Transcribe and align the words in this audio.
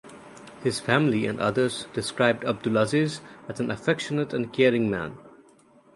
His 0.63 0.79
family 0.79 1.27
and 1.27 1.39
others 1.39 1.85
described 1.93 2.43
Abdulaziz 2.43 3.19
as 3.47 3.59
an 3.59 3.69
affectionate 3.69 4.33
and 4.33 4.51
caring 4.51 4.89
man. 4.89 5.15